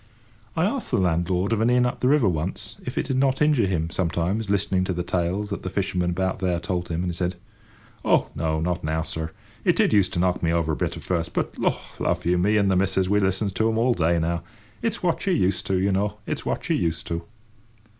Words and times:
I 0.57 0.65
asked 0.65 0.89
the 0.89 0.97
landlord 0.97 1.53
of 1.53 1.61
an 1.61 1.69
inn 1.69 1.85
up 1.85 1.99
the 1.99 2.07
river 2.07 2.27
once, 2.27 2.75
if 2.83 2.97
it 2.97 3.05
did 3.05 3.17
not 3.17 3.39
injure 3.39 3.67
him, 3.67 3.91
sometimes, 3.91 4.49
listening 4.49 4.83
to 4.85 4.93
the 4.93 5.03
tales 5.03 5.51
that 5.51 5.61
the 5.61 5.69
fishermen 5.69 6.09
about 6.09 6.39
there 6.39 6.59
told 6.59 6.87
him; 6.89 7.01
and 7.03 7.11
he 7.11 7.13
said: 7.15 7.35
"Oh, 8.03 8.31
no; 8.33 8.59
not 8.59 8.83
now, 8.83 9.03
sir. 9.03 9.29
It 9.63 9.75
did 9.75 9.93
used 9.93 10.11
to 10.13 10.19
knock 10.19 10.41
me 10.41 10.51
over 10.51 10.71
a 10.71 10.75
bit 10.75 10.97
at 10.97 11.03
first, 11.03 11.33
but, 11.33 11.55
lor 11.59 11.77
love 11.99 12.25
you! 12.25 12.39
me 12.39 12.57
and 12.57 12.71
the 12.71 12.75
missus 12.75 13.09
we 13.09 13.19
listens 13.19 13.53
to 13.53 13.69
'em 13.69 13.77
all 13.77 13.93
day 13.93 14.17
now. 14.17 14.41
It's 14.81 15.03
what 15.03 15.23
you're 15.27 15.35
used 15.35 15.67
to, 15.67 15.75
you 15.77 15.91
know. 15.91 16.17
It's 16.25 16.47
what 16.47 16.67
you're 16.67 16.79
used 16.79 17.05
to." 17.05 17.21